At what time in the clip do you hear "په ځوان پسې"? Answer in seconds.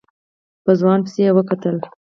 0.63-1.19